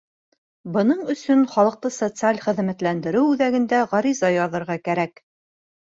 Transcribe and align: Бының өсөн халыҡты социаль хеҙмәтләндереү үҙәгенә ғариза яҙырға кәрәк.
Бының 0.77 1.01
өсөн 1.13 1.43
халыҡты 1.51 1.91
социаль 1.99 2.41
хеҙмәтләндереү 2.45 3.27
үҙәгенә 3.35 3.85
ғариза 3.93 4.35
яҙырға 4.37 4.79
кәрәк. 4.89 5.27